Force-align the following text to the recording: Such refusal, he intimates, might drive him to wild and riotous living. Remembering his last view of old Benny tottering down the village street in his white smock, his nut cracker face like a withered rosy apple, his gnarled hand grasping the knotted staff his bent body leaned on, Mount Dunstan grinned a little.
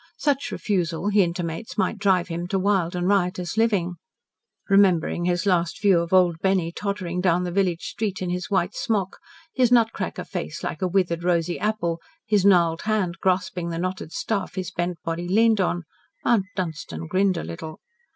Such 0.17 0.51
refusal, 0.51 1.09
he 1.09 1.21
intimates, 1.21 1.77
might 1.77 1.99
drive 1.99 2.27
him 2.27 2.47
to 2.47 2.57
wild 2.57 2.95
and 2.95 3.07
riotous 3.07 3.55
living. 3.55 3.97
Remembering 4.67 5.25
his 5.25 5.45
last 5.45 5.79
view 5.79 5.99
of 5.99 6.11
old 6.11 6.39
Benny 6.39 6.71
tottering 6.71 7.21
down 7.21 7.43
the 7.43 7.51
village 7.51 7.83
street 7.89 8.19
in 8.19 8.31
his 8.31 8.49
white 8.49 8.73
smock, 8.73 9.19
his 9.53 9.71
nut 9.71 9.91
cracker 9.93 10.23
face 10.25 10.63
like 10.63 10.81
a 10.81 10.87
withered 10.87 11.23
rosy 11.23 11.59
apple, 11.59 11.99
his 12.25 12.43
gnarled 12.43 12.81
hand 12.81 13.19
grasping 13.21 13.69
the 13.69 13.77
knotted 13.77 14.11
staff 14.11 14.55
his 14.55 14.71
bent 14.71 14.97
body 15.03 15.27
leaned 15.27 15.61
on, 15.61 15.83
Mount 16.25 16.47
Dunstan 16.55 17.05
grinned 17.05 17.37
a 17.37 17.43
little. 17.43 17.79